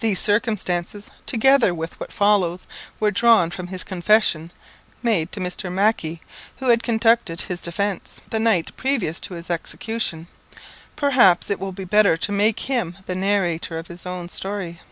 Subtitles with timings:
[0.00, 2.66] These circumstances, together with what follows,
[3.00, 4.50] were drawn from his confession,
[5.02, 5.72] made to Mr.
[5.72, 6.20] Mac ie,
[6.58, 10.26] who had conducted his defence, the night previous to his execution.
[10.96, 14.82] Perhaps it will be better to make him the narrator of his own story.